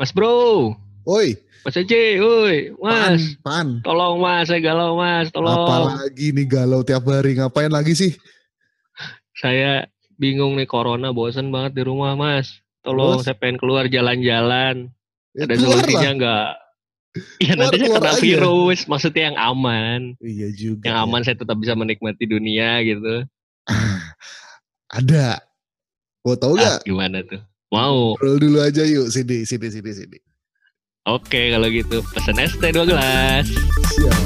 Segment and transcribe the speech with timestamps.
[0.00, 0.72] Mas bro,
[1.04, 2.16] Oi, Mas Ece,
[2.80, 3.66] pan, Mas, pan.
[3.84, 5.60] tolong Mas, saya galau Mas, tolong.
[5.60, 8.12] Apalagi nih galau tiap hari, ngapain lagi sih?
[9.36, 9.84] Saya
[10.16, 12.64] bingung nih corona, bosen banget di rumah Mas.
[12.80, 13.28] Tolong, Terus?
[13.28, 14.88] saya pengen keluar jalan-jalan.
[15.36, 16.50] Ya, Ada solusinya enggak?
[17.36, 18.22] Iya Keluar, nanti saya kena aja.
[18.22, 20.00] virus, maksudnya yang aman.
[20.16, 20.84] Iya juga.
[20.88, 21.04] Yang ya.
[21.04, 23.28] aman saya tetap bisa menikmati dunia gitu.
[23.68, 24.00] Ah,
[24.98, 25.44] ada.
[26.22, 26.88] Mau tahu Ah, gak?
[26.88, 27.40] gimana tuh?
[27.70, 28.18] Mau.
[28.18, 30.18] Roll dulu aja yuk, sini, sini, sini, sini.
[31.06, 33.46] Oke kalau gitu, pesen es teh dua gelas.
[33.94, 34.18] Siap.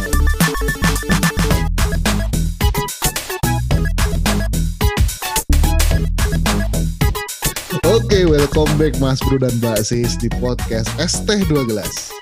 [7.84, 12.16] Oke, welcome back Mas Bro dan Mbak Sis di podcast Es Teh 2 Gelas.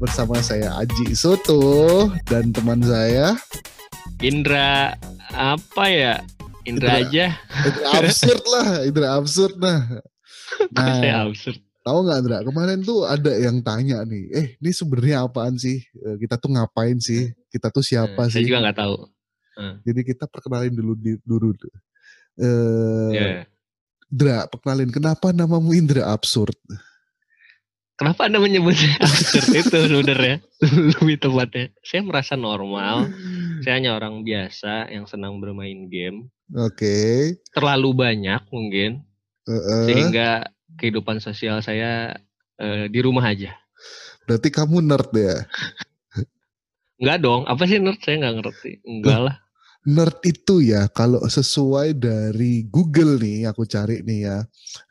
[0.00, 3.36] Bersama saya Aji Soto dan teman saya
[4.24, 4.96] Indra
[5.36, 6.24] apa ya?
[6.64, 7.06] Indra Indra.
[7.06, 7.26] aja.
[7.60, 10.00] Indra absurd lah, Indra absurd nah.
[10.74, 11.58] Nah, saya absurd.
[11.80, 12.38] tahu nggak Indra?
[12.42, 15.80] Kemarin tuh ada yang tanya nih, eh ini sebenarnya apaan sih?
[15.98, 17.30] Eh, Kita tuh ngapain sih?
[17.48, 18.46] Kita tuh siapa Saya sih?
[18.46, 18.96] juga nggak tahu.
[19.82, 21.52] Jadi kita perkenalin dulu di, dulu.
[22.34, 23.26] Eh, Ya.
[24.08, 26.52] Indra, perkenalin kenapa namamu Indra absurd?
[27.92, 30.36] Kenapa anda menyebut saya absurd itu sebenarnya?
[30.98, 31.64] Lebih tepatnya.
[31.80, 33.08] Saya merasa normal.
[33.62, 36.26] Saya hanya orang biasa yang senang bermain game.
[36.52, 37.36] Oke.
[37.52, 39.04] Terlalu banyak mungkin.
[39.48, 40.28] Eh, eh, Sehingga
[40.78, 42.16] kehidupan sosial saya
[42.58, 43.52] eh, di rumah aja.
[44.22, 45.36] berarti kamu nerd ya?
[47.02, 47.42] Enggak dong.
[47.50, 47.98] Apa sih nerd?
[47.98, 48.72] Saya nggak ngerti.
[48.86, 49.36] Enggak lah.
[49.82, 54.38] Nerd itu ya kalau sesuai dari Google nih aku cari nih ya.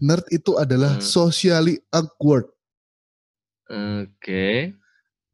[0.03, 1.03] Nerd itu adalah Hmm.
[1.03, 2.51] socially awkward
[3.71, 4.75] Oke.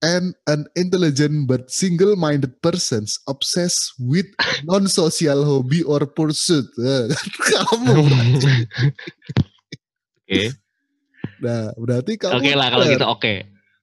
[0.04, 4.28] And an intelligent but single-minded persons obsessed with
[4.66, 6.66] non-social hobby or pursuit.
[6.78, 7.10] Eh,
[7.42, 7.96] Kamu.
[10.28, 10.52] Oke.
[11.38, 13.34] Nah, berarti kamu Oke lah kalau gitu oke.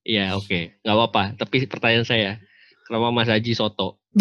[0.05, 0.77] Iya oke.
[0.85, 1.23] Nggak apa-apa.
[1.41, 2.37] Tapi pertanyaan saya.
[2.85, 3.97] Kenapa Mas Haji Soto?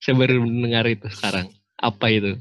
[0.00, 1.52] Saya baru mendengar itu sekarang.
[1.76, 2.40] Apa itu?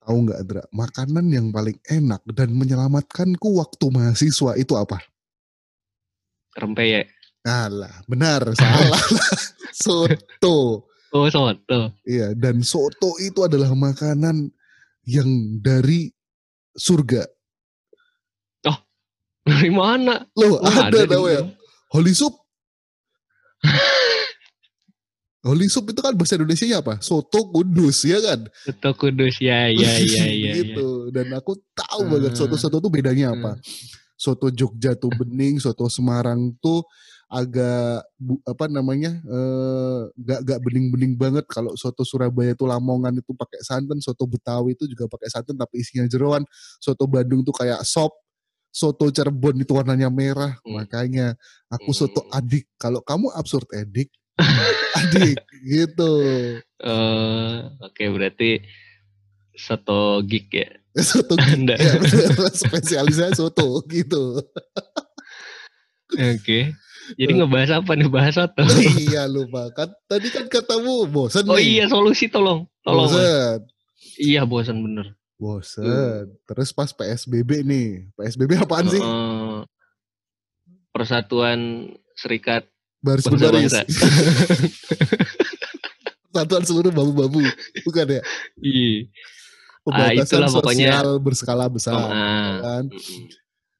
[0.00, 0.64] Tahu nggak, Dra?
[0.72, 5.04] Makanan yang paling enak dan menyelamatkanku waktu mahasiswa itu apa?
[6.58, 7.06] Rempeyek.
[7.46, 8.98] Alah, benar, salah.
[9.86, 10.90] soto.
[11.14, 11.94] Oh soto.
[12.04, 14.50] Iya, dan soto itu adalah makanan
[15.06, 15.28] yang
[15.62, 16.10] dari
[16.74, 17.24] surga.
[19.48, 20.28] Dari mana?
[20.36, 21.40] Loh, Oh, ada, di tahu ya?
[21.88, 22.36] Holy soup.
[25.40, 27.00] Holy soup itu kan bahasa Indonesia apa?
[27.00, 28.44] Soto kudus, ya kan?
[28.68, 30.52] Soto Kudus ya ya ya ya.
[30.60, 31.08] gitu.
[31.14, 32.12] Dan aku tahu Hmm.
[32.20, 33.56] banget soto-soto tuh bedanya apa.
[34.18, 36.82] Soto Jogja tuh bening, soto Semarang tuh
[37.30, 41.46] agak bu- apa namanya eh, gak gak bening-bening banget.
[41.46, 45.80] Kalau soto Surabaya tuh Lamongan itu pakai santan soto Betawi itu juga pakai santan tapi
[45.80, 46.42] isinya jeroan.
[46.82, 48.10] Soto Bandung tuh kayak sop
[48.68, 50.58] soto Cirebon itu warnanya merah.
[50.66, 50.82] Hmm.
[50.82, 51.38] makanya
[51.70, 52.42] aku soto Hmm.
[52.42, 52.66] adik.
[52.74, 54.10] Kalau kamu absurd edik
[54.98, 56.12] adik gitu.
[56.78, 58.62] Eh, oke berarti
[59.58, 60.68] soto geek ya.
[61.04, 61.74] soto Anda.
[61.74, 61.98] ya,
[62.48, 64.38] spesialisnya soto gitu
[66.08, 66.72] Oke.
[67.10, 68.06] Jadi ngebahas apa nih?
[68.06, 68.64] Bahas soto.
[69.02, 72.64] iya lupa kan tadi kan katamu bosan Oh nih iya solusi tolong.
[72.80, 73.06] Tolong.
[73.06, 73.58] Bosan
[74.16, 75.06] Iya bosan bener.
[75.36, 79.58] bosan terus pas PSBB nih PSBB apaan sih Eh,
[80.90, 82.66] Persatuan Serikat
[82.98, 83.70] baris berbaris
[86.28, 87.38] Satuan seluruh babu-babu
[87.82, 88.22] bukan ya
[88.58, 89.06] Iya.
[89.88, 90.88] Pembatasan itulah pokoknya.
[90.92, 92.04] sosial berskala besar Ah,
[92.60, 92.84] kan?
[92.92, 93.24] Mm-mm.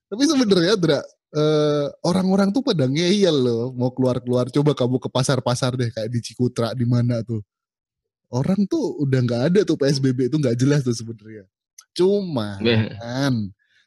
[0.08, 4.48] tapi sebenarnya Dra eh, orang-orang tuh pada ngeyel loh mau keluar-keluar.
[4.48, 7.44] Coba kamu ke pasar-pasar deh kayak di Cikutra di mana tuh.
[8.28, 11.44] Orang tuh udah nggak ada tuh PSBB itu nggak jelas tuh sebenarnya.
[11.92, 12.92] Cuman Beh.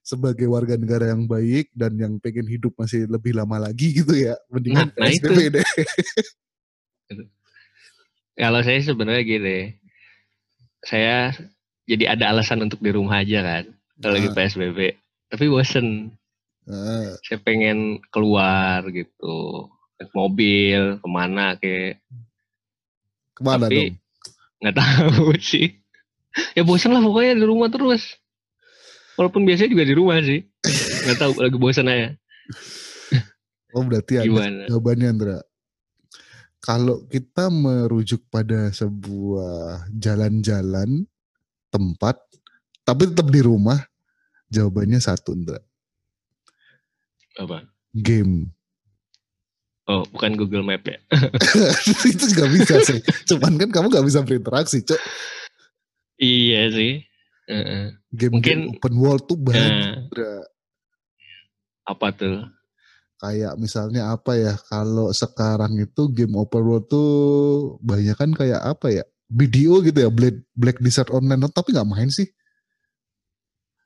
[0.01, 4.33] sebagai warga negara yang baik dan yang pengen hidup masih lebih lama lagi gitu ya
[4.49, 5.65] mendingan Nah, nah PSBB deh.
[8.33, 9.59] Kalau saya sebenarnya gini,
[10.81, 11.29] saya
[11.85, 13.63] jadi ada alasan untuk di rumah aja kan,
[13.97, 14.35] kalau lagi Ah.
[14.35, 14.79] PSBB.
[15.27, 16.11] Tapi bosen,
[16.61, 19.65] Nah, saya pengen keluar gitu,
[19.97, 21.97] naik mobil ke mana kayak,
[23.33, 23.97] ke mana tapi
[24.61, 25.73] nggak tahu sih.
[26.53, 28.15] Ya bosen lah pokoknya di rumah terus.
[29.17, 30.45] Walaupun biasanya juga di rumah sih,
[31.07, 32.13] nggak tahu lagi bosen aja.
[33.75, 34.63] oh berarti ada Gimana?
[34.67, 35.39] jawabannya Andra
[36.61, 41.09] kalau kita merujuk pada sebuah jalan-jalan
[41.71, 42.19] tempat
[42.83, 43.79] tapi tetap di rumah
[44.51, 45.57] jawabannya satu Andra
[47.39, 47.63] Apa?
[47.91, 48.51] game
[49.89, 51.01] Oh, bukan Google Map ya?
[52.11, 55.01] itu juga bisa sih cuman kan kamu nggak bisa berinteraksi cok
[56.21, 57.01] iya sih.
[57.49, 57.97] Heeh.
[58.13, 60.45] game, Mungkin- open world tuh banyak Andra.
[61.83, 62.45] Apa tuh?
[63.17, 64.53] Kayak misalnya apa ya?
[64.69, 67.09] Kalau sekarang itu game open world tuh
[67.81, 69.05] banyak kan kayak apa ya?
[69.31, 72.27] Video gitu ya, Black Black Desert Online, tapi nggak main sih.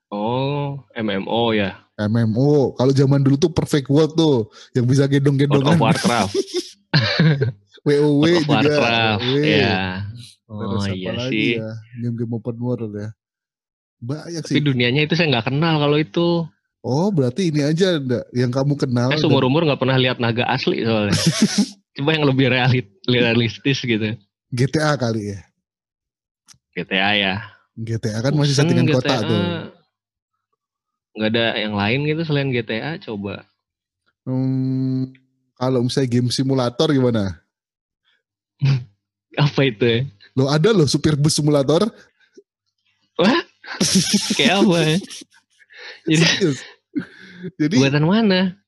[0.10, 1.82] Oh, MMO ya.
[1.98, 2.76] MMO.
[2.76, 5.76] Kalau zaman dulu tuh Perfect World tuh yang bisa World gendong-gendongan.
[5.76, 6.34] of Warcraft.
[7.86, 8.54] WoW World of juga.
[8.54, 9.22] Warcraft.
[9.22, 9.44] WoW.
[9.44, 9.82] Ya.
[10.46, 11.58] Oh iya sih.
[11.58, 11.70] ya?
[12.06, 13.10] Game-game open world ya.
[13.98, 14.62] Banyak Tapi sih.
[14.62, 16.46] dunianya itu saya nggak kenal kalau itu.
[16.86, 19.10] Oh, berarti ini aja ndak yang kamu kenal.
[19.10, 21.18] Saya dan- seumur umur nggak pernah lihat naga asli soalnya.
[21.98, 24.14] Coba yang lebih realit, realistis gitu.
[24.52, 25.40] GTA kali ya.
[26.76, 27.34] GTA ya.
[27.76, 29.44] GTA kan masih settingan kota tuh.
[31.16, 33.00] Nggak ada yang lain gitu selain GTA.
[33.00, 33.48] Coba.
[34.26, 35.14] Hmm,
[35.56, 37.40] kalau misalnya game simulator gimana?
[39.46, 40.00] Apa itu ya?
[40.36, 41.88] Lo ada loh supir bus simulator?
[44.36, 44.98] Kayak apa ya?
[46.12, 46.28] Jadi.
[47.56, 48.66] Jadi buatan mana?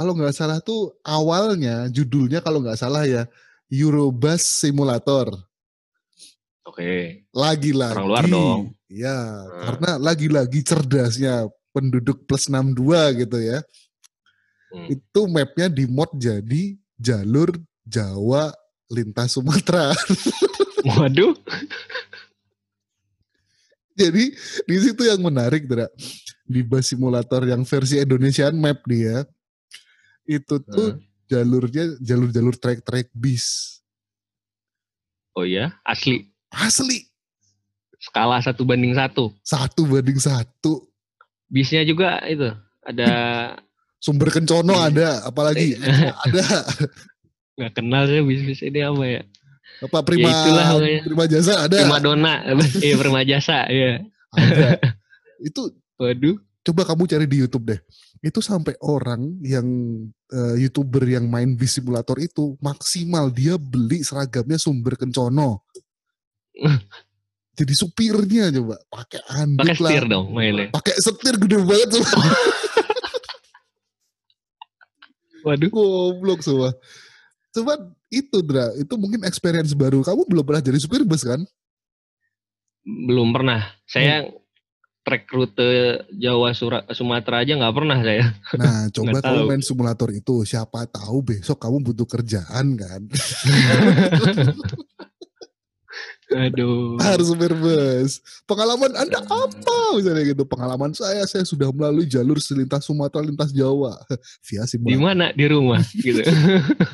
[0.00, 3.28] kalau nggak salah tuh awalnya judulnya kalau nggak salah ya
[3.70, 5.30] Eurobus Simulator.
[6.66, 7.24] Oke.
[7.30, 7.94] Lagi-lagi.
[7.96, 8.60] Orang luar dong.
[8.90, 9.62] Ya, Hmm.
[9.64, 13.62] karena lagi-lagi cerdasnya penduduk plus 62 gitu ya.
[14.70, 14.86] Hmm.
[14.90, 17.54] Itu mapnya di mod jadi jalur
[17.86, 18.50] Jawa
[18.90, 19.94] lintas Sumatera.
[20.90, 21.34] Waduh.
[23.94, 24.32] Jadi
[24.64, 25.86] di situ yang menarik, Dra.
[26.46, 29.22] Di bus simulator yang versi Indonesian map dia,
[30.24, 31.02] itu tuh Hmm.
[31.30, 33.78] Jalurnya jalur-jalur trek-trek bis.
[35.32, 36.26] Oh iya, asli.
[36.50, 37.06] Asli
[38.00, 39.30] Skala satu banding satu.
[39.46, 40.88] satu banding satu.
[41.46, 42.48] Bisnya juga itu
[42.82, 43.10] ada
[44.00, 44.88] Sumber kencono Iya.
[44.88, 45.76] ada, apalagi
[46.24, 46.64] ada
[47.60, 49.22] nggak kenal sih bis-bis ini apa ya?
[49.84, 51.00] apa prima itulah pokoknya.
[51.04, 51.76] prima jasa ada.
[51.84, 52.34] Prima dona,
[52.84, 54.00] iya prima jasa, ya.
[54.32, 54.80] ada.
[55.48, 55.68] Itu
[56.00, 56.40] Waduh.
[56.64, 57.80] coba kamu cari di YouTube deh.
[58.20, 59.64] Itu sampai orang yang
[60.28, 65.64] eh, youtuber yang main bis simulator itu maksimal dia beli seragamnya sumber kencono.
[67.58, 70.68] Jadi supirnya coba pakai anduk Pakai setir lah, dong mainnya.
[70.72, 72.20] pakai setir gede banget coba.
[75.44, 75.68] Waduh.
[75.72, 76.70] Goblok semua.
[77.50, 77.78] Cuman
[78.12, 80.04] itu Dra, itu mungkin experience baru.
[80.04, 81.40] Kamu belum pernah jadi supir bus kan?
[82.84, 83.64] Belum pernah.
[83.84, 84.36] Saya Hmm.
[85.10, 85.70] Trek rute
[86.14, 88.30] Jawa Sura- Sumatera aja nggak pernah saya.
[88.54, 89.48] Nah, coba Nggak kamu tahu.
[89.50, 90.34] main simulator itu.
[90.46, 93.02] Siapa tahu besok kamu butuh kerjaan kan?
[96.30, 96.94] Aduh.
[97.02, 98.22] harus bus.
[98.46, 99.98] Pengalaman Anda apa?
[99.98, 100.46] Misalnya gitu.
[100.46, 103.98] Pengalaman saya, saya sudah melalui jalur selintas Sumatera, lintas Jawa.
[104.46, 105.02] Via Di simulator.
[105.02, 105.26] mana?
[105.34, 106.22] Di rumah gitu.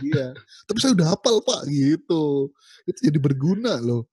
[0.00, 0.32] Iya.
[0.64, 2.48] Tapi saya udah hafal pak, gitu.
[2.88, 4.08] Itu jadi berguna loh.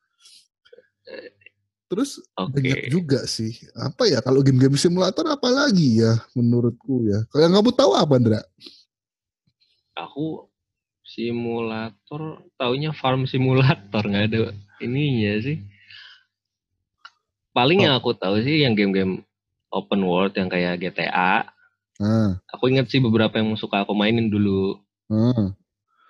[1.94, 2.58] Terus Oke.
[2.58, 3.54] banyak juga sih.
[3.78, 7.22] Apa ya, kalau game-game simulator apa lagi ya menurutku ya.
[7.30, 8.42] Kalau yang kamu tahu apa, Andra?
[9.94, 10.50] Aku
[11.06, 15.62] simulator taunya farm simulator nggak ada ininya sih.
[17.54, 19.22] Paling yang aku tahu sih yang game-game
[19.70, 21.46] open world yang kayak GTA.
[22.02, 24.82] Nah, Aku inget sih beberapa yang suka aku mainin dulu.
[25.14, 25.54] nah.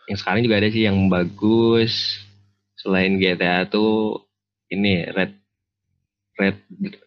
[0.07, 2.23] Yang sekarang juga ada sih yang bagus.
[2.79, 4.23] Selain GTA tuh
[4.71, 5.42] ini Red
[6.33, 6.57] Red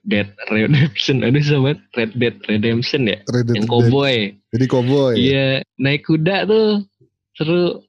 [0.06, 1.26] Dead Redemption.
[1.26, 3.18] Aduh sobat Red Dead Redemption ya.
[3.26, 4.16] Red Dead Yang cowboy.
[4.54, 5.14] Jadi cowboy.
[5.18, 5.46] Iya,
[5.76, 6.86] naik kuda tuh
[7.34, 7.82] seru.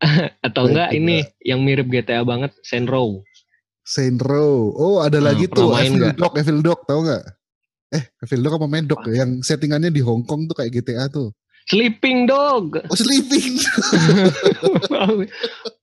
[0.46, 0.96] Atau Naik enggak kuda.
[0.96, 2.54] ini yang mirip GTA banget.
[2.62, 3.20] Saint Row.
[4.78, 6.14] Oh, ada Hmm, lagi tuh main Evil?
[6.14, 7.24] Dog, Evil Dog, tahu nggak?
[7.90, 9.26] Eh, Evil Dog apa Mad Dog ya?
[9.26, 11.34] Yang settingannya di Hong Kong tuh kayak GTA tuh.
[11.66, 12.78] Sleeping Dog.
[12.86, 13.58] Oh, Sleeping.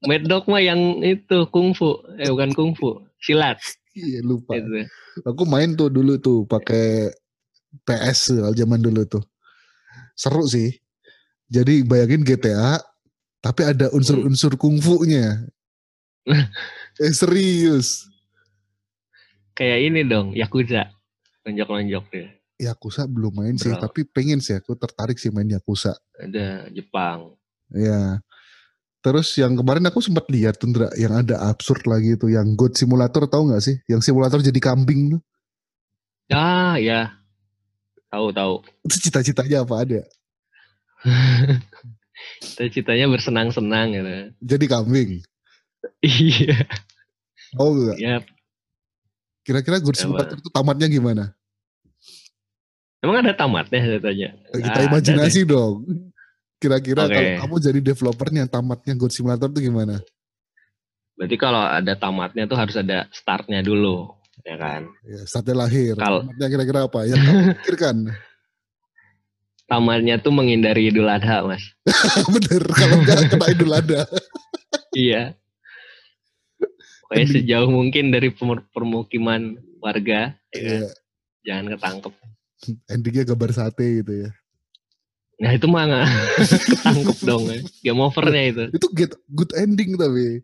[0.07, 3.59] Mad Dog mah yang itu kungfu, eh bukan kungfu, silat
[3.97, 4.53] iya, lupa.
[4.53, 4.85] gitu.
[5.25, 7.09] Aku main tuh dulu tuh pakai
[7.81, 9.23] PS kalau zaman dulu tuh.
[10.13, 10.77] Seru sih.
[11.47, 12.77] Jadi bayangin GTA,
[13.39, 15.47] tapi ada unsur-unsur kungfunya.
[17.03, 18.11] eh serius.
[19.57, 20.91] Kayak ini dong, Yakuza.
[21.47, 22.27] Lonjok-lonjok dia.
[22.57, 23.81] Yakuza belum main sih, Bro.
[23.89, 25.95] tapi pengen sih aku tertarik sih main Yakuza.
[26.19, 27.37] Ada Jepang.
[27.71, 28.19] Ya.
[29.07, 32.75] Terus yang kemarin aku sempat lihat tuh Ndra, yang ada absurd lagi tuh yang God
[32.75, 33.79] Simulator tahu nggak sih?
[33.87, 35.21] Yang simulator jadi kambing tuh.
[36.27, 37.15] Ah, ya.
[38.11, 38.67] Tahu tahu.
[38.83, 40.03] Itu cita-citanya apa ada?
[42.43, 44.11] Cita-citanya bersenang-senang gitu.
[44.43, 45.09] Jadi kambing.
[46.03, 46.67] Iya.
[47.55, 47.95] Oh enggak.
[48.03, 48.19] Ya,
[49.47, 49.95] Kira-kira God?
[49.95, 51.31] Simulator itu tamatnya gimana?
[52.99, 54.35] emang ada tamatnya saya tanya.
[54.51, 55.87] Kita ada imajinasi dong.
[56.57, 57.13] Kira-kira Oke.
[57.13, 60.01] kalau kamu jadi developernya tamatnya God Simulator itu gimana?
[61.13, 64.09] Berarti kalau ada tamatnya tuh harus ada startnya dulu,
[64.41, 64.89] ya kan?
[65.05, 65.93] Ya, startnya lahir.
[65.93, 66.99] Kalau- Tamatnya kira-kira apa?
[67.05, 67.97] Yang kamu pikirkan.
[69.67, 71.59] tamatnya tuh menghindari Idul Adha, Mas.
[72.33, 74.01] Bener, kalau nggak kena idul adha.
[74.95, 75.35] iya.
[77.03, 77.35] Pokoknya Ending.
[77.43, 78.29] sejauh mungkin dari
[78.71, 80.71] permukiman warga, ya kan?
[80.81, 80.87] Iya,
[81.43, 82.13] jangan ketangkep.
[82.89, 84.29] endingnya gambar sate gitu ya.
[85.37, 86.05] Nah itu mah nggak
[86.73, 87.59] ketangkep dong ya.
[87.85, 88.63] Game overnya itu.
[88.73, 90.41] Itu get good ending tapi.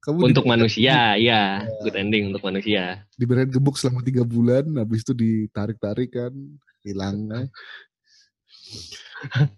[0.00, 1.66] Kamu Untuk di- manusia, ya.
[1.84, 3.04] Good ending untuk manusia.
[3.20, 6.32] diberikan gebuk selama tiga bulan, habis itu ditarik-tarik kan,
[6.80, 7.28] hilang.
[7.28, 7.46] kan.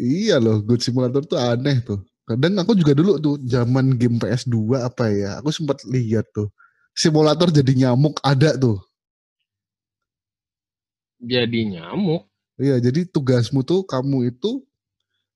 [0.00, 2.00] iya loh, Good Simulator tuh aneh tuh.
[2.24, 6.48] Kadang aku juga dulu tuh zaman game PS2 apa ya, aku sempat lihat tuh.
[6.96, 8.80] Simulator jadi nyamuk ada tuh.
[11.20, 12.24] Jadi nyamuk.
[12.54, 14.62] Iya, jadi tugasmu tuh kamu itu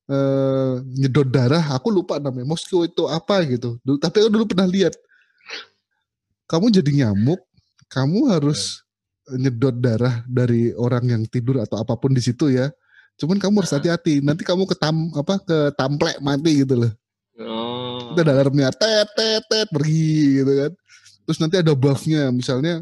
[0.08, 2.48] eh nyedot darah, aku lupa namanya.
[2.48, 3.76] Moskow itu apa gitu.
[3.84, 4.94] Dulu, tapi aku dulu pernah lihat.
[6.48, 7.44] Kamu jadi nyamuk,
[7.92, 8.80] kamu harus
[9.28, 12.72] nyedot darah dari orang yang tidur atau apa pun di situ ya.
[13.18, 16.92] Cuman kamu harus hati-hati, nanti kamu ketam apa ketamplek mati gitu loh.
[17.38, 18.14] Oh.
[18.14, 20.72] Kita alarmnya tet tet tet pergi gitu kan.
[21.28, 22.80] Terus nanti ada buffnya, misalnya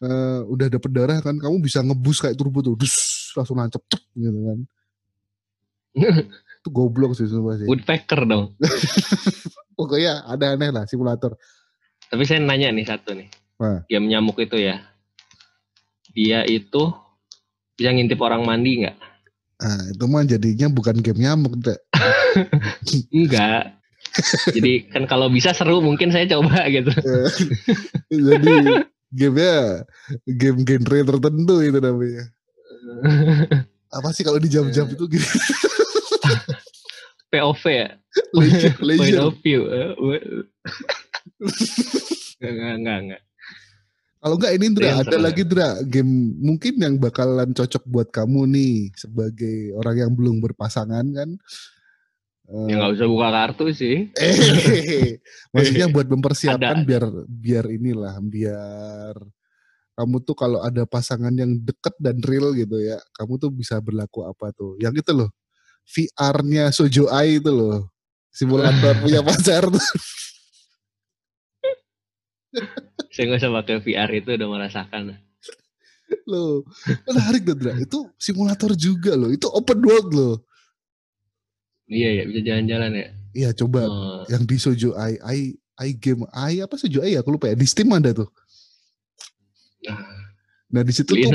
[0.00, 4.02] eh, udah dapet darah kan, kamu bisa ngebus kayak turbo tuh, dus, langsung nancep cep
[4.14, 4.58] gitu kan.
[6.62, 7.66] Itu goblok sih semua sih.
[7.68, 8.54] Woodpecker dong.
[9.78, 11.34] Pokoknya ada aneh lah simulator.
[12.08, 13.28] Tapi saya nanya nih satu nih.
[13.58, 13.86] Apa?
[13.90, 14.82] Game nyamuk itu ya.
[16.14, 16.94] Dia itu
[17.74, 18.96] bisa ngintip orang mandi nggak?
[19.54, 21.78] Nah, itu mah jadinya bukan game nyamuk, Dek.
[23.16, 23.78] Enggak.
[24.50, 26.90] Jadi kan kalau bisa seru mungkin saya coba gitu.
[28.10, 29.86] Jadi gamenya
[30.26, 32.33] game genre tertentu itu namanya.
[33.90, 35.26] Apa sih kalau di jam-jam itu gitu?
[37.30, 37.90] POV ya.
[38.32, 39.66] leisure, Point of view.
[39.66, 40.46] Eh, we-
[42.44, 43.22] Enggak, enggak, enggak.
[44.18, 48.40] Kalau enggak ini Dra, Yang ada lagi Dra, game mungkin yang bakalan cocok buat kamu
[48.48, 51.30] nih sebagai orang yang belum berpasangan kan.
[52.44, 54.08] Eh, Ya nggak usah buka kartu sih.
[54.16, 55.20] eh,
[55.50, 56.88] maksudnya buat mempersiapkan Ada.
[56.88, 59.12] biar biar inilah biar
[59.94, 64.26] kamu tuh kalau ada pasangan yang deket dan real gitu ya, kamu tuh bisa berlaku
[64.26, 64.74] apa tuh?
[64.82, 65.30] Yang itu loh,
[65.86, 67.86] VR-nya Sojo Ai itu loh,
[68.34, 69.86] simulator punya pacar tuh.
[73.10, 75.18] Saya nggak usah pakai VR itu udah merasakan.
[76.26, 76.62] loh.
[77.06, 77.74] Menarik tuh, Dra.
[77.78, 79.30] Itu simulator juga loh.
[79.30, 80.34] Itu open world loh.
[81.86, 83.08] Iya ya, bisa jalan-jalan ya.
[83.34, 85.40] Iya, coba Oh, yang di Sojo Ai, Ai,
[85.74, 87.20] Ai game Ai apa Sojo Ai ya?
[87.22, 87.58] Aku lupa ya.
[87.58, 88.30] Di Steam ada tuh.
[90.74, 91.32] Nah di situ tuh,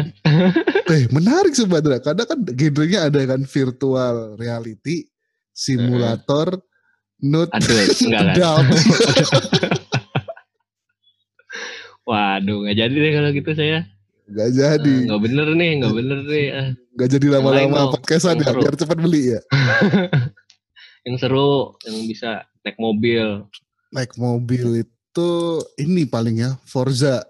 [0.91, 2.03] eh menarik sebenarnya.
[2.03, 5.07] Karena kan genrenya ada kan virtual reality,
[5.55, 6.59] simulator,
[7.23, 8.63] nude, Aduh, enggak kan?
[12.03, 13.79] Waduh, nggak jadi deh kalau gitu saya.
[14.29, 16.47] Gak jadi, Ah, Nggak bener nih, nggak bener nih.
[16.53, 16.69] Ah,
[17.01, 19.41] gak jadi lama-lama podcastan ya, biar cepat beli ya.
[21.07, 23.47] Yang seru, yang bisa naik mobil.
[23.89, 25.29] Naik mobil itu
[25.79, 27.23] ini paling ya, Forza.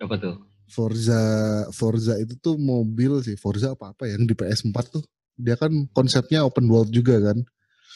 [0.00, 0.36] Apa tuh?
[0.66, 1.22] Forza
[1.70, 5.04] Forza itu tuh mobil sih Forza apa apa yang di PS4 tuh
[5.38, 7.38] dia kan konsepnya open world juga kan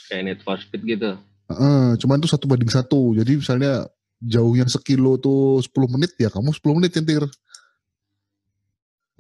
[0.07, 1.15] Kayak Need for Speed gitu.
[1.51, 3.91] Heeh, cuman tuh satu banding satu jadi misalnya
[4.23, 7.27] jauhnya sekilo tuh 10 menit ya kamu 10 menit nyetir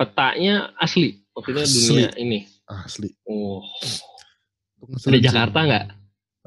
[0.01, 1.21] Petanya asli.
[1.37, 1.85] Maksudnya Asli.
[1.93, 2.39] dunia ini.
[2.65, 3.61] asli Oh,
[4.81, 5.21] ada.
[5.21, 5.87] Jakarta nggak?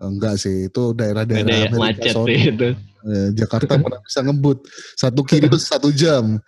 [0.05, 2.27] Enggak sih itu daerah-daerah ya, Amerika macet sono.
[2.27, 2.69] sih itu.
[3.03, 6.39] Eh, Jakarta mana bisa ngebut satu kilo satu jam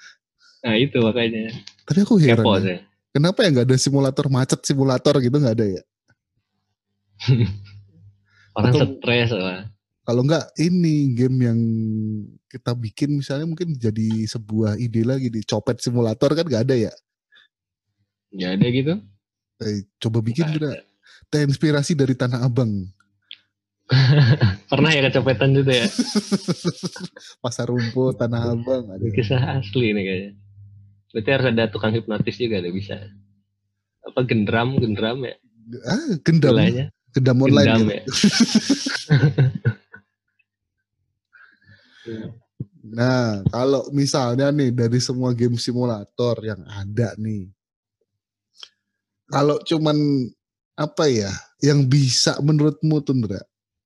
[0.62, 1.52] Nah itu makanya.
[1.84, 2.80] tapi aku heran Kepo ya,
[3.12, 5.82] kenapa ya nggak ada simulator macet simulator gitu nggak ada ya
[8.56, 9.68] Orang Atau- stres lah.
[10.02, 11.60] kalau enggak ini game yang
[12.46, 16.94] kita bikin misalnya mungkin jadi sebuah ide lagi di copet simulator kan nggak ada ya
[18.30, 18.94] Nggak ada gitu.
[19.60, 20.72] eh, coba bikin Nggak ada.
[21.28, 22.86] terinspirasi dari tanah abang
[24.72, 25.86] Pernah ya kecopetan gitu ya?
[27.46, 30.32] pasar rumput tanah abang ada Kisah asli nih kayaknya.
[31.14, 32.98] Berarti harus ada tukang hipnotis juga ada bisa.
[34.06, 35.38] Apa gendram, gendram ya?
[35.90, 36.86] ah gendam Istilahnya.
[37.14, 37.96] gendam online Gendam gitu.
[37.96, 38.04] ya.
[42.86, 47.50] nah kalau misalnya nih dari semua game simulator yang ada nih
[49.26, 49.98] kalau cuman
[50.78, 51.34] apa ya
[51.66, 53.42] yang bisa menurutmu tuh Ndra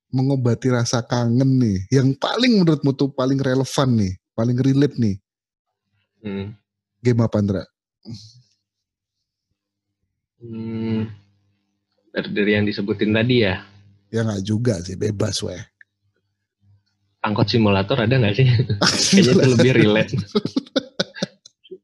[0.09, 5.17] mengobati rasa kangen nih yang paling menurutmu tuh paling relevan nih paling relate nih
[6.19, 6.51] Hmm.
[6.99, 7.63] game apa Ndra?
[10.39, 11.07] Hmm.
[12.09, 13.63] Dari, dari yang disebutin tadi ya.
[14.09, 15.59] Ya nggak juga sih bebas weh.
[17.19, 18.47] Angkot simulator ada nggak sih?
[19.15, 20.11] Kayaknya itu lebih relate.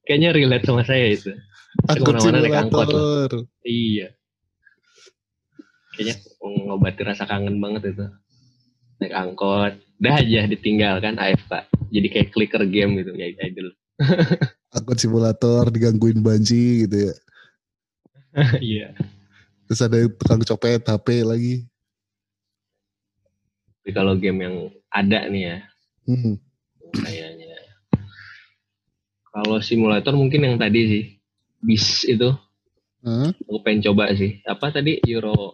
[0.03, 1.32] Kayaknya relate sama saya itu.
[1.86, 2.88] Angkot Ke mana-mana naik angkot lah.
[2.88, 3.32] simulator.
[3.63, 4.08] Iya.
[5.96, 8.06] Kayaknya ngobati rasa kangen banget itu.
[9.00, 11.68] Naik angkot, dah aja ditinggal kan AFK.
[11.92, 13.72] Jadi kayak clicker game gitu ya idol.
[14.75, 17.16] Angkot simulator digangguin banci gitu ya.
[18.60, 18.92] Iya.
[19.66, 21.56] Terus ada yang tukang copet HP lagi.
[23.80, 24.56] Tapi kalau game yang
[24.92, 25.58] ada nih ya,
[26.06, 26.38] Hmm.
[26.94, 27.58] kayaknya.
[29.25, 31.04] Kalau simulator mungkin yang tadi sih,
[31.60, 32.30] bis itu,
[33.02, 33.30] Hah?
[33.34, 34.38] aku pengen coba sih.
[34.46, 35.50] Apa tadi Euro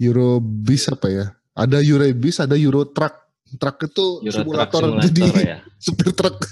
[0.00, 1.26] Euro bis apa ya?
[1.52, 3.20] Ada Euro bis, ada Euro truck.
[3.60, 6.36] Truck itu Euro simulator, Truck Simulator jadi ya, supir truk.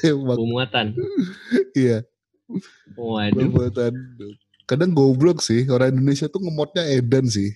[0.00, 0.96] Pemuatan.
[1.76, 2.02] iya,
[2.98, 3.92] Waduh, buatan.
[4.66, 7.54] Kadang goblok sih, orang Indonesia tuh ngemodnya edan sih.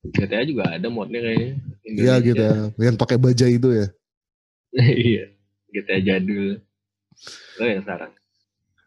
[0.00, 1.50] GTA juga ada modnya kayaknya.
[1.84, 3.86] Iya gitu ya, yang pakai bajai itu ya.
[5.10, 5.24] Iya,
[5.74, 6.62] GTA jadul.
[7.58, 8.12] Lo yang sekarang.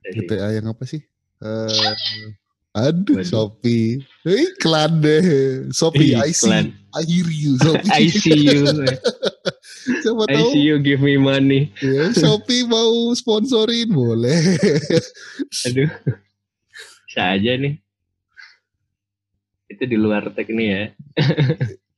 [0.04, 1.04] GTA yang apa sih?
[1.44, 1.92] Eh,
[2.74, 3.26] aduh, Waduh.
[3.26, 4.02] Shopee.
[4.26, 5.24] Eh, Iklan deh.
[5.70, 6.74] Shopee, I see.
[6.94, 7.58] I hear you.
[7.62, 7.90] Shopee.
[8.02, 8.66] I see you.
[10.04, 11.70] Siapa I tahu see you give me money.
[11.78, 14.58] ya, Shopee mau sponsorin boleh.
[15.70, 15.90] Aduh.
[17.06, 17.78] Bisa aja nih.
[19.70, 20.84] Itu di luar teknik ya.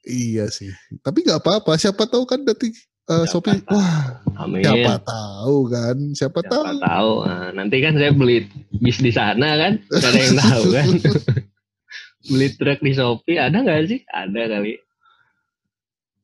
[0.03, 0.71] iya sih.
[0.99, 1.75] Tapi nggak apa-apa.
[1.79, 2.71] Siapa tahu kan nanti
[3.05, 3.59] eh, Siapa Shopee.
[3.61, 3.77] tahu.
[3.77, 4.03] Wah,
[4.35, 4.61] Amin.
[4.65, 5.97] siapa tahu kan?
[6.11, 6.81] Siapa, Siapa tahu.
[6.81, 7.11] tahu.
[7.25, 8.37] Nah, nanti kan saya beli
[8.77, 9.73] bis di sana kan.
[9.89, 10.87] Gak ada yang tahu kan.
[12.29, 14.01] beli truk di Shopee ada nggak sih?
[14.09, 14.73] Ada kali.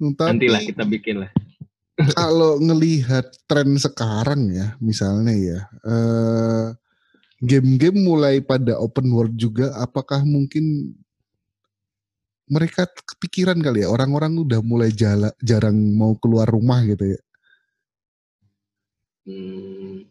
[0.02, 1.32] Tapi Nantilah kita bikin lah.
[2.18, 6.68] kalau ngelihat tren sekarang ya, misalnya ya, eh,
[7.42, 10.98] game-game mulai pada open world juga, apakah mungkin
[12.52, 17.20] mereka kepikiran kali ya, orang-orang udah mulai jala, jarang mau keluar rumah gitu ya?
[19.24, 20.04] Hmm,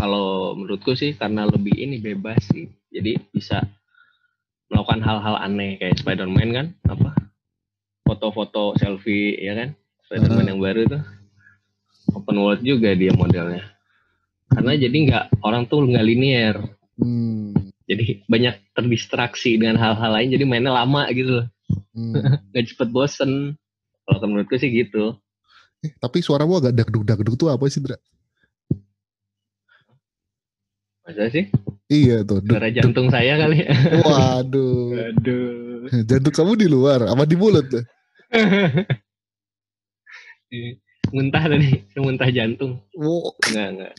[0.00, 2.72] kalau menurutku sih karena lebih ini bebas sih.
[2.88, 3.60] Jadi bisa
[4.72, 7.12] melakukan hal-hal aneh kayak Spider-Man kan, apa?
[8.08, 9.76] Foto-foto selfie ya kan?
[10.08, 10.50] Spider-Man Ah.
[10.56, 11.02] yang baru tuh
[12.16, 13.64] open world juga dia modelnya.
[14.52, 16.56] Karena jadi nggak orang tuh nggak linear.
[17.00, 21.46] Hmm, Jadi banyak terdistraksi dengan hal-hal lain jadi mainnya lama gitu loh.
[21.92, 22.48] hmm.
[22.68, 23.56] Cepet bosen.
[24.04, 25.16] Kalau menurutku sih gitu.
[25.84, 27.96] Eh, tapi suaramu agak dagduk-dagduk tuh apa sih, Dra?
[31.04, 31.48] Masa sih?
[31.92, 32.40] Iya tuh.
[32.40, 33.68] duk- Suara jantung saya kali ya.
[34.00, 35.12] Waduh.
[35.12, 35.52] Aduh.
[36.08, 37.84] Jantung kamu di luar, apa di mulut tuh?
[41.12, 42.80] muntah tadi, muntah jantung.
[42.96, 43.92] Enggak, enggak.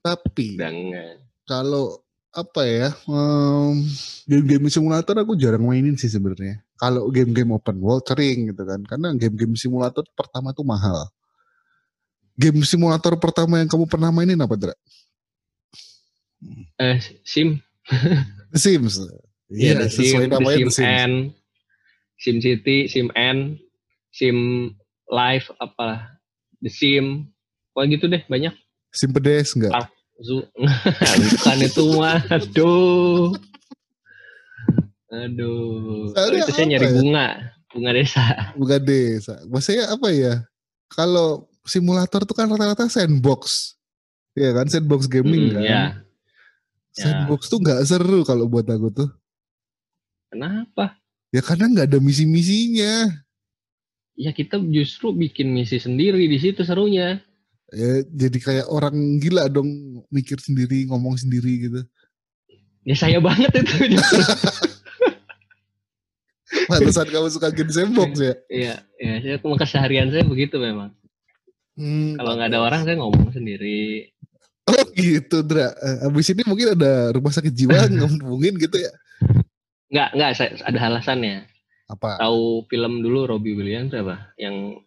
[0.00, 1.14] Tapi Udah enggak.
[1.44, 3.84] kalau apa ya em,
[4.24, 6.62] game-game simulator aku jarang mainin sih sebenarnya.
[6.80, 11.10] Kalau game-game open world sering gitu kan, karena game-game simulator pertama tuh mahal.
[12.40, 14.74] Game simulator pertama yang kamu pernah mainin apa, Dra?
[16.80, 17.60] Eh, SIM.
[18.54, 18.96] The Sims.
[19.52, 20.88] Iya, Iya, The sesuai SIM, namanya SIM Sims.
[20.88, 21.12] N,
[22.16, 23.38] SIM City, SIM N,
[24.14, 24.38] SIM
[25.10, 26.16] Live, apa,
[26.64, 27.28] The SIM.
[27.74, 28.54] Pokoknya gitu deh, banyak.
[28.90, 29.72] Sim pedes enggak?
[29.74, 29.86] Ah.
[30.20, 32.20] Bukan itu mah.
[32.28, 33.32] Aduh.
[35.10, 36.12] Aduh.
[36.14, 36.92] Soalnya itu saya nyari ya?
[37.00, 37.26] bunga.
[37.72, 38.24] Bunga desa.
[38.54, 39.34] Bukan desa.
[39.48, 40.34] Maksudnya apa ya?
[40.90, 43.74] Kalau simulator tuh kan rata-rata sandbox.
[44.36, 45.62] Iya kan, sandbox gaming Hmm, kan.
[45.64, 45.82] ya.
[46.94, 49.08] Sandbox tuh nggak seru kalau buat aku tuh.
[50.30, 50.98] Kenapa?
[51.34, 53.06] Ya karena nggak ada misi-misinya.
[54.18, 57.22] Ya kita justru bikin misi sendiri di situ serunya.
[57.70, 61.80] Ya, jadi kayak orang gila dong mikir sendiri, ngomong sendiri gitu.
[62.82, 63.94] Ya saya banget itu.
[66.66, 68.34] Pantesan kamu suka game sandbox ya?
[68.50, 70.90] Iya, ya saya keseharian saya begitu memang.
[71.78, 74.10] Hmm, Kalau nggak ada orang saya ngomong sendiri.
[74.66, 75.70] Oh gitu, Dra.
[75.70, 78.90] Eh, Abis ini mungkin ada rumah sakit jiwa ngomongin gitu ya?
[79.90, 81.46] Nggak, nggak saya ada alasannya.
[81.90, 82.18] Apa?
[82.18, 84.34] Tahu film dulu Robbie Williams apa?
[84.38, 84.86] Yang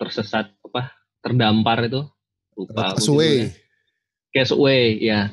[0.00, 1.03] tersesat apa?
[1.24, 2.04] Terdampar itu.
[2.54, 2.92] Lupa.
[4.34, 5.32] Castaway, ya.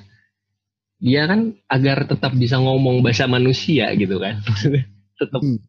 [1.02, 4.40] Dia kan agar tetap bisa ngomong bahasa manusia gitu kan.
[5.22, 5.62] tetap Hmm.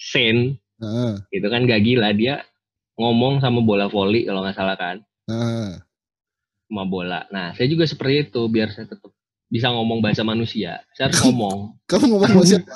[0.00, 2.42] sane Nah, gitu kan gak gila dia
[2.98, 4.96] ngomong sama bola voli kalau nggak salah kan
[5.30, 5.78] nah.
[6.66, 7.22] sama bola.
[7.30, 9.14] Nah, saya juga seperti itu biar saya tetap
[9.46, 10.82] bisa ngomong bahasa manusia.
[10.98, 11.58] Saya harus ngomong
[11.90, 12.74] Kamu ngomong sama siapa?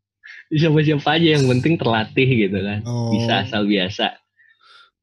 [0.52, 2.84] bisa siapa aja yang penting terlatih gitu kan.
[2.84, 3.16] Oh.
[3.16, 4.20] Bisa asal biasa.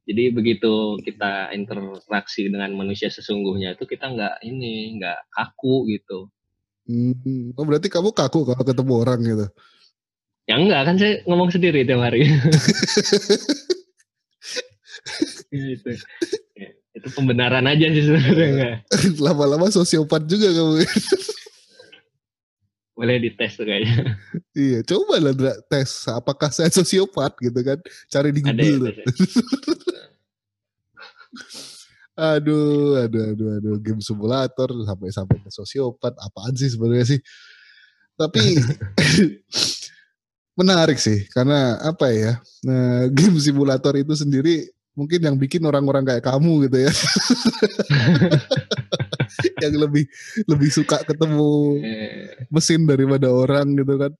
[0.08, 6.32] Jadi begitu kita interaksi dengan manusia sesungguhnya itu kita nggak ini nggak kaku gitu.
[6.88, 9.46] Hmm, oh berarti kamu kaku kalau ketemu orang gitu.
[10.48, 12.24] Ya enggak kan saya ngomong sendiri tiap hari.
[12.24, 12.40] Ya,
[15.76, 15.92] itu.
[16.56, 18.80] Ya, itu pembenaran aja sih sebenarnya.
[19.20, 20.88] Lama-lama sosiopat juga kamu.
[22.98, 24.18] Boleh dites tuh kayaknya.
[24.58, 27.78] iya, coba lah Dra, tes apakah saya sosiopat gitu kan.
[28.10, 28.90] Cari di Ada ya Google.
[28.90, 29.06] tesnya.
[32.18, 37.20] Aduh, aduh, aduh, aduh, game simulator sampai sampai ke sosiopat, apaan sih sebenarnya sih?
[38.18, 38.58] Tapi
[40.58, 42.42] menarik sih, karena apa ya?
[42.66, 44.66] Nah, game simulator itu sendiri
[44.98, 46.92] mungkin yang bikin orang-orang kayak kamu gitu ya,
[49.68, 50.04] yang lebih
[50.48, 54.12] lebih suka ketemu Eh, mesin daripada orang gitu kan.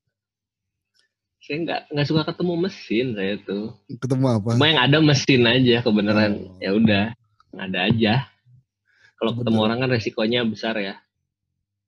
[1.39, 3.73] saya nggak nggak suka ketemu mesin saya tuh.
[3.89, 4.51] Ketemu apa?
[4.53, 6.33] Cuma yang ada mesin aja kebenaran.
[6.45, 6.61] Oh.
[6.61, 7.05] Ya udah,
[7.57, 8.15] ada aja.
[9.17, 11.01] Kalau ketemu orang kan resikonya besar ya.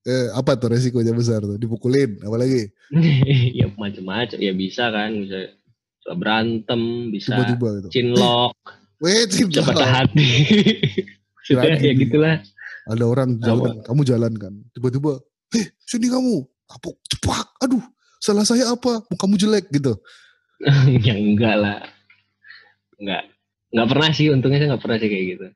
[0.09, 1.61] Eh, apa tuh resikonya besar tuh?
[1.61, 2.73] Dipukulin, apalagi
[3.61, 4.39] ya macam-macam.
[4.41, 5.53] Ya bisa kan, bisa,
[6.01, 7.89] bisa berantem, bisa tiba-tiba gitu.
[7.93, 8.57] cinlok,
[9.05, 9.25] Weh,
[9.65, 10.29] patah hati.
[11.45, 12.35] Kirain ya gitulah.
[12.91, 15.23] Ada orang jalan, kamu jalan kan, tiba-tiba,
[15.55, 17.83] eh sini kamu, kapok, cepak, aduh,
[18.19, 19.95] salah saya apa, kamu jelek gitu.
[21.07, 21.79] ya enggak lah.
[22.99, 23.31] Enggak.
[23.71, 25.47] Enggak pernah sih, untungnya saya enggak pernah sih kayak gitu.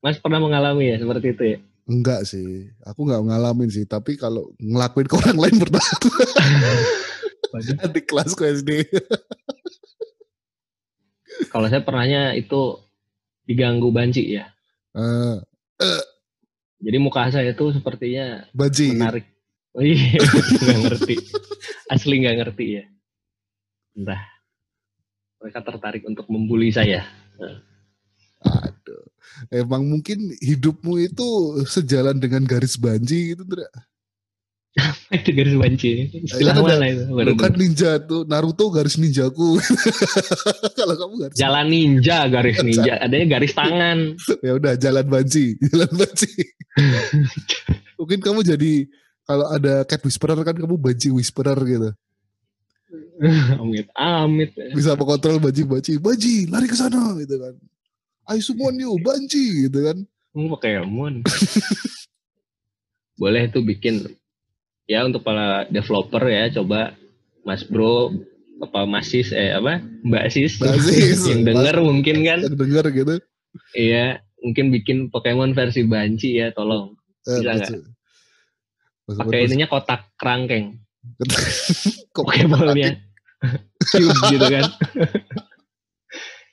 [0.00, 1.58] Mas pernah mengalami ya seperti itu ya?
[1.90, 5.82] Enggak sih, aku nggak ngalamin sih, tapi kalau ngelakuin ke orang lain pernah
[7.94, 8.70] di kelas SD.
[11.50, 12.78] Kalau saya pernahnya itu
[13.44, 14.46] diganggu banci ya.
[14.94, 15.36] Eh,
[16.80, 19.24] Jadi muka saya itu sepertinya baji, menarik.
[19.76, 20.18] Oh iya,
[20.64, 21.14] nggak ngerti.
[21.92, 22.84] Asli nggak ngerti ya.
[23.94, 24.22] Entah.
[25.40, 27.04] Mereka tertarik untuk membuli saya.
[28.40, 29.04] aduh,
[29.52, 33.68] emang mungkin hidupmu itu sejalan dengan garis banji gitu, Dra.
[35.10, 35.90] Itu garis banci.
[36.24, 37.02] Istilah ada- mana itu?
[37.10, 37.58] Baru kan dengar.
[37.58, 39.58] ninja tuh, Naruto garis ninjaku.
[40.78, 42.94] kalau kamu garis Jalan ninja, garis ninja.
[42.98, 44.14] Adanya garis tangan.
[44.46, 46.30] ya udah jalan banci jalan banci
[47.98, 48.72] mungkin kamu jadi
[49.22, 51.90] kalau ada cat whisperer kan kamu banci whisperer gitu
[53.58, 54.50] amit, amit.
[54.72, 57.54] bisa mengontrol banci banci banci lari ke sana gitu kan
[58.26, 59.98] I summon you banci gitu kan
[60.30, 61.26] Hmm, Pokemon.
[63.16, 64.06] Boleh tuh bikin
[64.90, 66.98] ya untuk para developer ya coba
[67.46, 68.10] Mas Bro
[68.58, 71.22] apa Mas Sis eh apa Mbak Sis, Mbak Sis.
[71.30, 72.42] yang denger mungkin kan?
[72.42, 73.14] yang denger gitu.
[73.78, 76.98] Iya mungkin bikin Pokemon versi banci ya tolong.
[77.30, 77.70] Eh, Bisa nggak?
[77.70, 77.86] maksud-
[79.10, 80.82] pakai ininya kotak kerangkeng.
[82.14, 82.98] Kok Pokemon-nya.
[83.94, 84.66] cube gitu kan.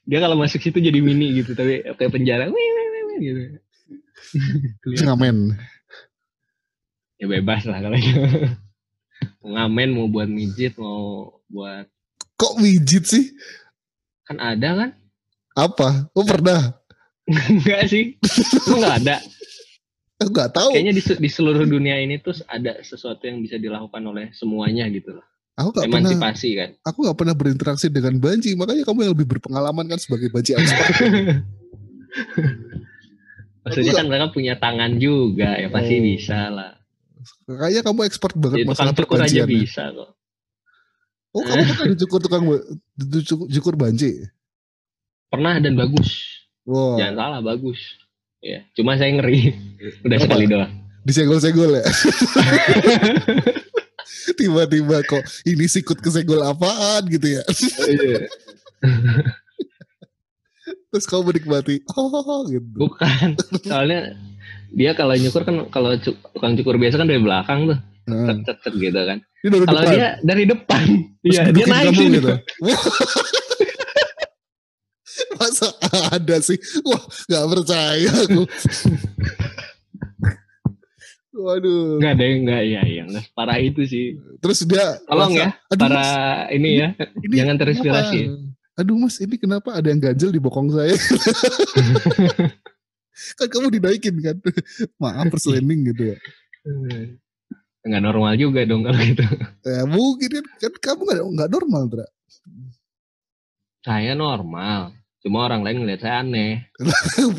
[0.07, 2.47] Dia kalau masuk situ jadi mini gitu tapi kayak penjara.
[2.47, 3.41] Wih, wih, gitu.
[5.03, 5.57] Ngamen
[7.17, 8.13] ya bebas lah kalau itu.
[9.41, 11.89] mau ngamen mau buat mijit mau buat
[12.37, 13.25] kok mijit sih?
[14.29, 14.89] Kan ada kan?
[15.57, 16.11] Apa?
[16.13, 16.77] Oh pernah?
[17.25, 18.13] Enggak sih.
[18.69, 19.17] Lu nggak ada?
[20.21, 20.69] Aku nggak tahu.
[20.73, 25.17] Kayaknya di, di seluruh dunia ini tuh ada sesuatu yang bisa dilakukan oleh semuanya gitu
[25.17, 25.25] loh.
[25.57, 26.05] Aku pernah.
[26.05, 26.69] Emansipasi kan?
[26.85, 30.93] Aku nggak pernah berinteraksi dengan banci makanya kamu yang lebih berpengalaman kan sebagai banci expert
[33.67, 36.03] maksudnya Aku kan mereka punya tangan juga ya pasti Oh.
[36.03, 36.76] bisa lah
[37.45, 40.09] kayaknya kamu expert banget jadi masalah tukang cukur aja bisa kok
[41.35, 42.43] Oh kamu pernah dicukur tukang
[42.97, 44.11] dicukur, cukur banci?
[45.27, 46.09] pernah dan bagus
[46.63, 47.79] Wah, jangan salah bagus
[48.39, 49.53] ya cuma saya ngeri
[50.07, 50.25] udah Apa?
[50.25, 50.71] sekali doang
[51.07, 51.87] disenggol-senggol ya?
[54.39, 57.43] Tiba-tiba kok ini sikut kesenggol apaan gitu ya?
[60.91, 62.67] Terus kamu menikmati, oh gitu.
[62.75, 64.15] bukan soalnya
[64.71, 68.73] dia kalau nyukur kan kalau tukang cukur biasa kan dari belakang tuh Nah, cet cet
[68.79, 69.19] gitu kan
[69.67, 69.91] kalau depan.
[69.91, 70.85] dia dari depan
[71.27, 72.23] iya dia naik sini.
[72.23, 72.31] gitu.
[75.37, 75.67] Masa
[76.13, 76.55] ada sih?
[76.87, 78.41] Wah, nggak percaya aku.
[81.37, 82.01] Waduh.
[82.01, 84.05] Enggak deh, enggak ya, ya, enggak separah itu sih.
[84.41, 86.09] Terus dia Tolong merasa, ya, Aduh, para Mas,
[86.53, 86.87] ini ya,
[87.21, 88.19] ini jangan terinspirasi.
[88.25, 88.77] kenapa?
[88.77, 90.93] Aduh mas, ini kenapa ada yang ganjel di bokong saya?
[93.37, 94.37] Kan kamu dinaikin kan?
[95.01, 96.17] Maaf perselining gitu ya.
[97.87, 99.23] Enggak normal juga dong kalau gitu.
[99.67, 102.07] Ya mungkin kan, kan kamu nggak nggak normal, Tra.
[103.87, 104.91] Saya normal,
[105.23, 106.67] cuma orang lain ngeliat saya aneh.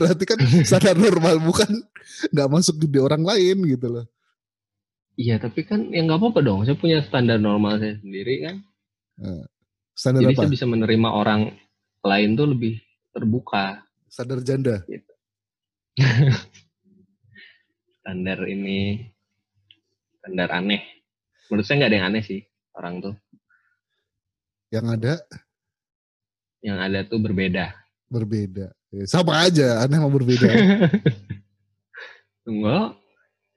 [0.00, 1.68] Berarti kan sadar normal bukan
[2.32, 4.06] nggak masuk di orang lain gitu loh.
[5.18, 6.64] Iya, tapi kan ya nggak apa-apa dong.
[6.64, 8.56] Saya punya standar normal saya sendiri kan.
[9.92, 10.40] Standar Jadi apa?
[10.46, 11.40] saya bisa menerima orang
[12.06, 12.78] lain tuh lebih
[13.10, 13.82] terbuka.
[14.06, 14.86] Standar janda.
[18.00, 19.04] Standar ini,
[20.22, 20.80] standar aneh.
[21.48, 22.40] Menurut saya nggak ada yang aneh sih
[22.76, 23.14] orang tuh.
[24.68, 25.12] Yang ada
[26.58, 27.64] Yang ada tuh berbeda.
[28.08, 28.66] Berbeda.
[28.88, 30.48] Ya, sama aja, aneh sama berbeda.
[32.48, 32.96] Enggak.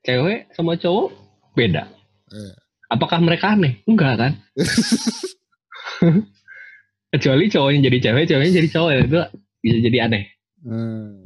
[0.02, 1.14] Cewek sama cowok
[1.54, 1.86] beda.
[2.34, 2.56] Eh.
[2.92, 3.80] Apakah mereka aneh?
[3.88, 4.34] Enggak kan?
[7.12, 9.20] Kecuali cowoknya jadi cewek, ceweknya jadi cowok itu
[9.64, 10.24] bisa jadi aneh.
[10.62, 11.21] Hmm,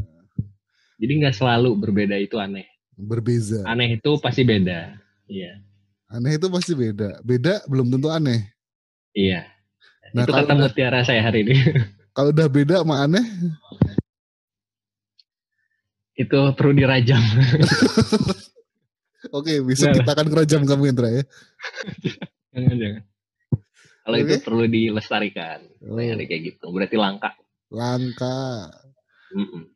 [0.95, 2.65] Jadi nggak selalu berbeda itu aneh.
[2.95, 3.59] berbeza.
[3.67, 4.95] Aneh itu pasti beda.
[5.27, 5.59] Iya.
[6.07, 7.19] Aneh itu pasti beda.
[7.21, 8.47] Beda belum tentu aneh.
[9.11, 9.43] Iya.
[10.15, 11.55] Nah, itu kata mutiara saya hari ini.
[12.15, 13.25] Kalau udah beda sama aneh,
[16.15, 17.19] itu perlu dirajam.
[19.35, 19.99] oke bisa Nah.
[19.99, 21.23] kita akan kerajam kamu Indra ya.
[22.55, 23.03] jangan jangan.
[24.05, 24.43] Kalau itu Oke.
[24.45, 25.59] perlu dilestarikan.
[25.83, 26.65] Oh, Kayak gitu.
[26.71, 27.35] Berarti langka.
[27.67, 28.71] langka.
[29.35, 29.74] Mm-mm.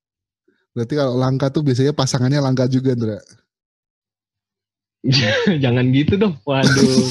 [0.74, 3.20] Berarti kalau langka tuh biasanya pasangannya langka juga Indra.
[5.64, 6.36] jangan gitu dong.
[6.44, 7.08] Waduh.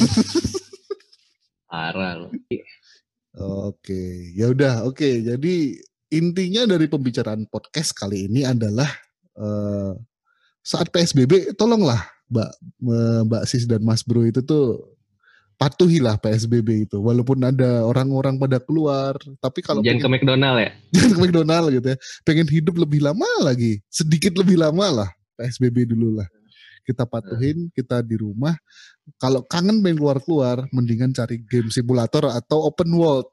[1.69, 2.33] Parah loh.
[3.71, 4.89] Oke, ya udah.
[4.89, 8.89] Oke, jadi intinya dari pembicaraan podcast kali ini adalah
[9.37, 9.93] eh,
[10.65, 12.51] saat PSBB, tolonglah Mbak
[13.29, 14.97] Mbak Sis dan Mas Bro itu tuh
[15.59, 16.97] patuhilah PSBB itu.
[17.03, 20.71] Walaupun ada orang-orang pada keluar, tapi kalau Jangan ke pengen, McDonald ya.
[20.95, 25.91] jangan ke McDonald gitu ya, pengen hidup lebih lama lagi, sedikit lebih lama lah PSBB
[25.91, 26.29] dulu lah.
[26.87, 28.57] Kita patuhin, kita di rumah.
[29.21, 33.29] Kalau kangen pengen keluar-keluar, mendingan cari game simulator atau open world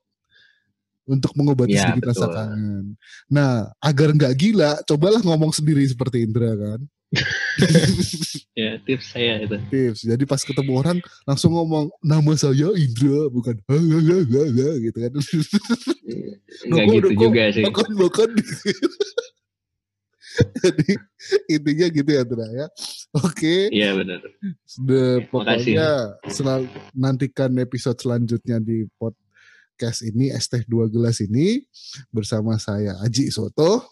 [1.08, 2.36] untuk mengobati Ya, sedikit rasa betul.
[2.36, 2.86] kangen.
[3.32, 6.82] Nah, agar nggak gila, cobalah ngomong sendiri seperti Indra kan.
[8.56, 9.60] Ya tips saya itu.
[9.68, 10.08] Tips.
[10.08, 10.98] Jadi pas ketemu orang
[11.28, 15.12] langsung ngomong nama saya Indra, bukan ha, ha, ha, ha, ha, gitu kan.
[16.64, 17.64] Enggak Kok- gitu juga sih.
[17.68, 18.30] Makan makan.
[20.36, 20.90] Jadi
[21.52, 22.68] intinya gitu ya Indra ya.
[23.24, 23.72] Oke.
[23.72, 24.20] Iya benar.
[24.80, 25.28] The, makasih.
[25.32, 25.90] pokoknya
[26.32, 31.64] selalu nantikan episode selanjutnya di podcast ini es teh dua gelas ini
[32.08, 33.84] bersama saya Aji Soto.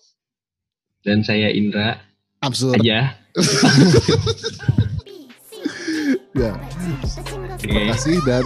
[1.03, 1.99] Dan saya Indra
[2.43, 2.83] absurd.
[2.83, 3.15] Aja.
[6.33, 6.57] Ya.
[7.61, 8.41] Terima kasih dan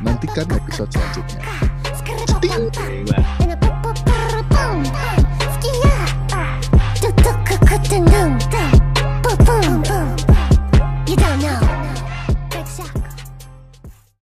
[0.00, 1.40] nantikan episode selanjutnya.
[2.24, 2.72] Ceting.